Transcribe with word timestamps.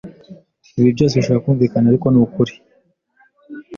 Ibi 0.79 0.89
byose 0.95 1.13
bishobora 1.15 1.43
kumvikana, 1.45 1.85
ariko 1.91 2.07
nukuri. 2.09 2.53